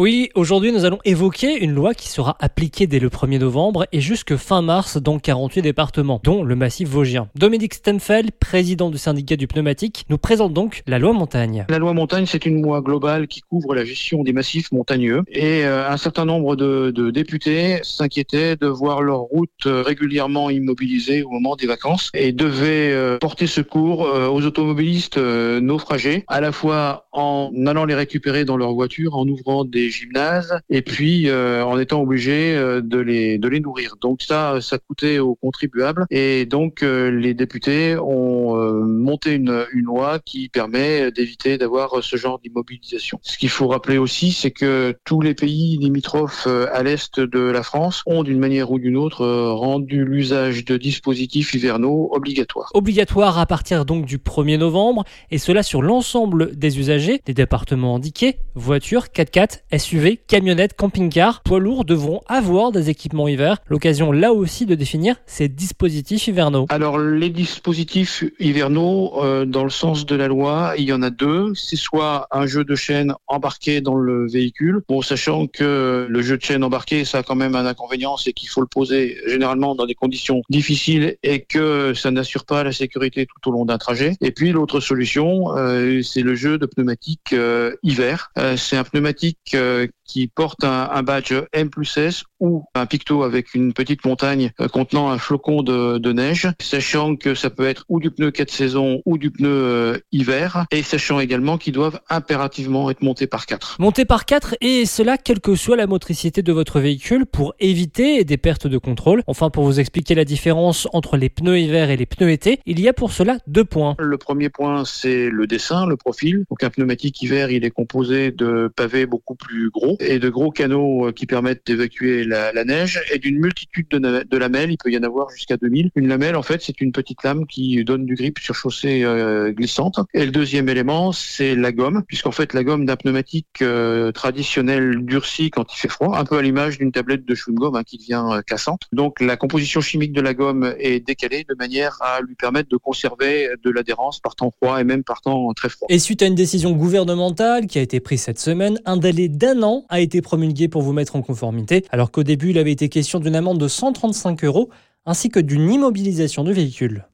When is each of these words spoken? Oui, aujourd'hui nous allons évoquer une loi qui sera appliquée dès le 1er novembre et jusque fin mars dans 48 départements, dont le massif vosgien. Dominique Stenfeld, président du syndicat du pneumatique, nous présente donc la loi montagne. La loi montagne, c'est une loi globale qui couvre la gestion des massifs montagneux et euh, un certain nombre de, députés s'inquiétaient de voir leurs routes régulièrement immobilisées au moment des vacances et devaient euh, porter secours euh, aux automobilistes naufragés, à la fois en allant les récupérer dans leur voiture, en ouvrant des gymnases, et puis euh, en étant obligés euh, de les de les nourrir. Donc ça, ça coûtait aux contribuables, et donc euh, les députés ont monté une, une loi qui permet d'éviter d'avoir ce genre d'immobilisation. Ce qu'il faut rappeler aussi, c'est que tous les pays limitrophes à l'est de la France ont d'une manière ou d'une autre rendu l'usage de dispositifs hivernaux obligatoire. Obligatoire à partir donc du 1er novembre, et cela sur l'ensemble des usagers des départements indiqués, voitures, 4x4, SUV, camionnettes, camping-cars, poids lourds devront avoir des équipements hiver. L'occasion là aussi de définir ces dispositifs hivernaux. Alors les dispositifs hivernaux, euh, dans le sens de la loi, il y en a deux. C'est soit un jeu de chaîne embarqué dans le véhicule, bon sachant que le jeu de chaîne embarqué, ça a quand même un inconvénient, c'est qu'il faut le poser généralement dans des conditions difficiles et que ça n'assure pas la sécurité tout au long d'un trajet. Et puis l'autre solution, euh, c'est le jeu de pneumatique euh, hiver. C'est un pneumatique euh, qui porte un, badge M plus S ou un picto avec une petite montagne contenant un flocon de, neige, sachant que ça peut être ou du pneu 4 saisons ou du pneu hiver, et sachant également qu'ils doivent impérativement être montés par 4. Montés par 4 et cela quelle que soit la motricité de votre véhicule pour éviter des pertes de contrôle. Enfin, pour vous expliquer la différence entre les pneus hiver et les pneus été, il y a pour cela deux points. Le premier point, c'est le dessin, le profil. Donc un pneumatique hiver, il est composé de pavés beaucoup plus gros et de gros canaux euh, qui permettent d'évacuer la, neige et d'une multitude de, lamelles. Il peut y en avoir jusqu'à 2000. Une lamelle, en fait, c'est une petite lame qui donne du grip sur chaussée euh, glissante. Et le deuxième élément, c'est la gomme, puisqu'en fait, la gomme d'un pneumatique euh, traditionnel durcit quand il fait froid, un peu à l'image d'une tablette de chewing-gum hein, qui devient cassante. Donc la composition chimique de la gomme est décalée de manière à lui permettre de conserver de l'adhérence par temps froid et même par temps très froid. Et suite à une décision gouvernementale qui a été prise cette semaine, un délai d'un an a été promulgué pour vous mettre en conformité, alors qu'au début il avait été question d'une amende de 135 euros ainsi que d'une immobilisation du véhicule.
Oui, 0.00 0.30
aujourd'hui 0.34 0.72
nous 0.72 0.86
allons 0.86 0.98
évoquer 1.04 1.62
une 1.62 1.72
loi 1.72 1.92
qui 1.92 2.08
sera 2.08 2.34
appliquée 2.40 2.86
dès 2.86 3.00
le 3.00 3.10
1er 3.10 3.38
novembre 3.38 3.86
et 3.92 4.00
jusque 4.00 4.34
fin 4.36 4.62
mars 4.62 4.96
dans 4.96 5.18
48 5.18 5.60
départements, 5.60 6.22
dont 6.24 6.42
le 6.42 6.56
massif 6.56 6.88
vosgien. 6.88 7.28
Dominique 7.34 7.74
Stenfeld, 7.74 8.30
président 8.30 8.88
du 8.88 8.96
syndicat 8.96 9.36
du 9.36 9.46
pneumatique, 9.46 10.06
nous 10.08 10.16
présente 10.16 10.54
donc 10.54 10.82
la 10.86 10.98
loi 10.98 11.12
montagne. 11.12 11.66
La 11.68 11.76
loi 11.76 11.92
montagne, 11.92 12.24
c'est 12.24 12.46
une 12.46 12.62
loi 12.62 12.80
globale 12.80 13.28
qui 13.28 13.42
couvre 13.42 13.74
la 13.74 13.84
gestion 13.84 14.22
des 14.22 14.32
massifs 14.32 14.72
montagneux 14.72 15.22
et 15.28 15.66
euh, 15.66 15.86
un 15.90 15.98
certain 15.98 16.24
nombre 16.24 16.56
de, 16.56 17.10
députés 17.10 17.80
s'inquiétaient 17.82 18.56
de 18.56 18.68
voir 18.68 19.02
leurs 19.02 19.20
routes 19.20 19.66
régulièrement 19.66 20.48
immobilisées 20.48 21.24
au 21.24 21.28
moment 21.28 21.56
des 21.56 21.66
vacances 21.66 22.08
et 22.14 22.32
devaient 22.32 22.90
euh, 22.94 23.18
porter 23.18 23.46
secours 23.46 24.06
euh, 24.06 24.28
aux 24.28 24.46
automobilistes 24.46 25.18
naufragés, 25.18 26.24
à 26.26 26.40
la 26.40 26.52
fois 26.52 27.06
en 27.12 27.52
allant 27.66 27.84
les 27.84 27.94
récupérer 27.94 28.46
dans 28.46 28.56
leur 28.56 28.72
voiture, 28.72 29.14
en 29.14 29.28
ouvrant 29.28 29.66
des 29.66 29.89
gymnases, 29.90 30.58
et 30.68 30.82
puis 30.82 31.28
euh, 31.28 31.64
en 31.64 31.78
étant 31.78 32.00
obligés 32.00 32.54
euh, 32.54 32.80
de 32.80 32.98
les 32.98 33.38
de 33.38 33.48
les 33.48 33.60
nourrir. 33.60 33.96
Donc 34.00 34.22
ça, 34.22 34.60
ça 34.60 34.78
coûtait 34.78 35.18
aux 35.18 35.34
contribuables, 35.34 36.06
et 36.10 36.46
donc 36.46 36.82
euh, 36.82 37.10
les 37.10 37.34
députés 37.34 37.96
ont 37.96 38.54
monté 38.84 39.34
une, 39.34 39.64
une 39.72 39.84
loi 39.84 40.18
qui 40.24 40.48
permet 40.48 41.10
d'éviter 41.10 41.58
d'avoir 41.58 42.02
ce 42.02 42.16
genre 42.16 42.38
d'immobilisation. 42.38 43.18
Ce 43.22 43.38
qu'il 43.38 43.48
faut 43.48 43.68
rappeler 43.68 43.98
aussi, 43.98 44.32
c'est 44.32 44.50
que 44.50 44.94
tous 45.04 45.20
les 45.20 45.34
pays 45.34 45.76
limitrophes 45.78 46.46
à 46.46 46.82
l'est 46.82 47.20
de 47.20 47.40
la 47.40 47.62
France 47.62 48.02
ont 48.06 48.22
d'une 48.22 48.38
manière 48.38 48.70
ou 48.70 48.78
d'une 48.78 48.96
autre 48.96 49.26
rendu 49.26 50.04
l'usage 50.04 50.64
de 50.64 50.76
dispositifs 50.76 51.54
hivernaux 51.54 52.10
obligatoire. 52.12 52.70
Obligatoire 52.74 53.38
à 53.38 53.46
partir 53.46 53.84
donc 53.84 54.06
du 54.06 54.18
1er 54.18 54.58
novembre, 54.58 55.04
et 55.30 55.38
cela 55.38 55.62
sur 55.62 55.82
l'ensemble 55.82 56.56
des 56.56 56.78
usagers 56.78 57.20
des 57.24 57.34
départements 57.34 57.96
indiqués, 57.96 58.38
voitures, 58.54 59.06
4x4, 59.14 59.60
SUV, 59.80 60.20
camionnettes, 60.26 60.74
camping-cars, 60.74 61.40
poids 61.42 61.58
lourds 61.58 61.86
devront 61.86 62.20
avoir 62.26 62.70
des 62.70 62.90
équipements 62.90 63.28
hiver. 63.28 63.56
L'occasion 63.66 64.12
là 64.12 64.34
aussi 64.34 64.66
de 64.66 64.74
définir 64.74 65.16
ces 65.24 65.48
dispositifs 65.48 66.28
hivernaux. 66.28 66.66
Alors 66.68 66.98
les 66.98 67.30
dispositifs 67.30 68.24
hivernaux, 68.38 69.14
euh, 69.24 69.46
dans 69.46 69.64
le 69.64 69.70
sens 69.70 70.04
de 70.04 70.14
la 70.14 70.28
loi, 70.28 70.74
il 70.76 70.84
y 70.84 70.92
en 70.92 71.00
a 71.00 71.08
deux. 71.08 71.54
C'est 71.54 71.76
soit 71.76 72.26
un 72.30 72.46
jeu 72.46 72.62
de 72.62 72.74
chaîne 72.74 73.14
embarqué 73.26 73.80
dans 73.80 73.94
le 73.94 74.30
véhicule, 74.30 74.82
bon 74.86 75.00
sachant 75.00 75.46
que 75.46 76.06
le 76.06 76.22
jeu 76.22 76.36
de 76.36 76.42
chaîne 76.42 76.62
embarqué, 76.62 77.06
ça 77.06 77.18
a 77.18 77.22
quand 77.22 77.34
même 77.34 77.54
un 77.54 77.64
inconvénient, 77.64 78.18
c'est 78.18 78.34
qu'il 78.34 78.50
faut 78.50 78.60
le 78.60 78.66
poser 78.66 79.16
généralement 79.26 79.74
dans 79.74 79.86
des 79.86 79.94
conditions 79.94 80.42
difficiles 80.50 81.16
et 81.22 81.40
que 81.40 81.94
ça 81.94 82.10
n'assure 82.10 82.44
pas 82.44 82.64
la 82.64 82.72
sécurité 82.72 83.26
tout 83.26 83.48
au 83.48 83.52
long 83.52 83.64
d'un 83.64 83.78
trajet. 83.78 84.12
Et 84.20 84.30
puis 84.30 84.52
l'autre 84.52 84.80
solution, 84.80 85.56
euh, 85.56 86.02
c'est 86.02 86.22
le 86.22 86.34
jeu 86.34 86.58
de 86.58 86.66
pneumatique 86.66 87.32
euh, 87.32 87.74
hiver. 87.82 88.30
C'est 88.56 88.76
un 88.76 88.84
pneumatique 88.84 89.56
euh, 89.60 89.86
qui 90.10 90.26
porte 90.26 90.64
un, 90.64 91.02
badge 91.02 91.34
M 91.52 91.70
plus 91.70 91.96
S 91.96 92.24
ou 92.40 92.64
un 92.74 92.86
picto 92.86 93.22
avec 93.22 93.54
une 93.54 93.72
petite 93.72 94.04
montagne 94.04 94.50
contenant 94.72 95.10
un 95.10 95.18
flocon 95.18 95.62
de, 95.62 96.12
neige, 96.12 96.48
sachant 96.60 97.14
que 97.14 97.36
ça 97.36 97.48
peut 97.48 97.66
être 97.66 97.84
ou 97.88 98.00
du 98.00 98.10
pneu 98.10 98.32
4 98.32 98.50
saisons 98.50 99.02
ou 99.06 99.18
du 99.18 99.30
pneu 99.30 100.02
hiver, 100.10 100.66
et 100.72 100.82
sachant 100.82 101.20
également 101.20 101.58
qu'ils 101.58 101.74
doivent 101.74 102.00
impérativement 102.08 102.90
être 102.90 103.02
montés 103.02 103.28
par 103.28 103.46
4. 103.46 103.76
Montés 103.78 104.04
par 104.04 104.24
4 104.24 104.56
et 104.60 104.84
cela 104.84 105.16
quelle 105.16 105.40
que 105.40 105.54
soit 105.54 105.76
la 105.76 105.86
motricité 105.86 106.42
de 106.42 106.52
votre 106.52 106.80
véhicule 106.80 107.24
pour 107.24 107.54
éviter 107.60 108.24
des 108.24 108.36
pertes 108.36 108.66
de 108.66 108.78
contrôle. 108.78 109.22
Enfin, 109.28 109.50
pour 109.50 109.64
vous 109.64 109.78
expliquer 109.78 110.16
la 110.16 110.24
différence 110.24 110.88
entre 110.92 111.16
les 111.16 111.28
pneus 111.28 111.60
hiver 111.60 111.90
et 111.90 111.96
les 111.96 112.06
pneus 112.06 112.32
été, 112.32 112.58
il 112.66 112.80
y 112.80 112.88
a 112.88 112.92
pour 112.92 113.12
cela 113.12 113.38
deux 113.46 113.64
points. 113.64 113.94
Le 114.00 114.18
premier 114.18 114.48
point, 114.48 114.84
c'est 114.84 115.30
le 115.30 115.46
dessin, 115.46 115.86
le 115.86 115.96
profil. 115.96 116.44
Donc 116.50 116.64
un 116.64 116.70
pneumatique 116.70 117.22
hiver, 117.22 117.52
il 117.52 117.64
est 117.64 117.70
composé 117.70 118.32
de 118.32 118.68
pavés 118.74 119.06
beaucoup 119.06 119.36
plus 119.36 119.70
gros 119.70 119.96
et 120.00 120.18
de 120.18 120.28
gros 120.28 120.50
canaux 120.50 121.08
euh, 121.08 121.12
qui 121.12 121.26
permettent 121.26 121.66
d'évacuer 121.66 122.24
la, 122.24 122.52
neige 122.64 123.00
et 123.12 123.18
d'une 123.18 123.38
multitude 123.38 123.88
de, 123.88 124.36
lamelles. 124.36 124.70
Il 124.70 124.76
peut 124.76 124.90
y 124.90 124.98
en 124.98 125.02
avoir 125.02 125.30
jusqu'à 125.30 125.56
2000. 125.56 125.90
Une 125.94 126.08
lamelle, 126.08 126.36
en 126.36 126.42
fait, 126.42 126.62
c'est 126.62 126.80
une 126.80 126.92
petite 126.92 127.22
lame 127.22 127.46
qui 127.46 127.82
donne 127.84 128.06
du 128.06 128.14
grip 128.14 128.38
sur 128.38 128.54
chaussée 128.54 129.02
euh, 129.04 129.52
glissante. 129.52 129.98
Et 130.14 130.24
le 130.24 130.30
deuxième 130.30 130.68
élément, 130.68 131.12
c'est 131.12 131.54
la 131.54 131.72
gomme, 131.72 132.02
puisqu'en 132.06 132.32
fait, 132.32 132.52
la 132.54 132.64
gomme 132.64 132.86
d'un 132.86 132.96
pneumatique 132.96 133.62
euh, 133.62 134.12
traditionnel 134.12 135.04
durcit 135.04 135.50
quand 135.50 135.72
il 135.72 135.78
fait 135.78 135.88
froid, 135.88 136.16
un 136.16 136.24
peu 136.24 136.38
à 136.38 136.42
l'image 136.42 136.78
d'une 136.78 136.92
tablette 136.92 137.24
de 137.24 137.34
chewing-gum 137.34 137.76
hein, 137.76 137.82
qui 137.84 137.98
devient 137.98 138.40
cassante. 138.46 138.82
Donc 138.92 139.20
la 139.20 139.36
composition 139.36 139.80
chimique 139.80 140.12
de 140.12 140.20
la 140.20 140.34
gomme 140.34 140.74
est 140.78 141.00
décalée 141.00 141.44
de 141.48 141.54
manière 141.54 141.96
à 142.00 142.20
lui 142.20 142.34
permettre 142.34 142.68
de 142.68 142.76
conserver 142.76 143.50
de 143.62 143.70
l'adhérence 143.70 144.20
par 144.20 144.34
temps 144.34 144.52
froid 144.56 144.80
et 144.80 144.84
même 144.84 145.04
par 145.04 145.20
temps 145.20 145.52
très 145.54 145.68
froid. 145.68 145.86
Et 145.90 145.98
suite 145.98 146.22
à 146.22 146.26
une 146.26 146.34
décision 146.34 146.72
gouvernementale 146.72 147.66
qui 147.66 147.78
a 147.78 147.82
été 147.82 148.00
prise 148.00 148.22
cette 148.22 148.38
semaine, 148.38 148.78
un 148.84 148.96
délai 148.96 149.28
d'un 149.28 149.62
an 149.62 149.84
a 149.90 150.00
été 150.00 150.22
promulgué 150.22 150.68
pour 150.68 150.82
vous 150.82 150.92
mettre 150.92 151.16
en 151.16 151.22
conformité, 151.22 151.84
alors 151.90 152.10
qu'au 152.10 152.22
début 152.22 152.50
il 152.50 152.58
avait 152.58 152.72
été 152.72 152.88
question 152.88 153.20
d'une 153.20 153.36
amende 153.36 153.58
de 153.58 153.68
135 153.68 154.44
euros 154.44 154.70
ainsi 155.04 155.28
que 155.28 155.40
d'une 155.40 155.70
immobilisation 155.70 156.44
du 156.44 156.52
véhicule. 156.52 157.04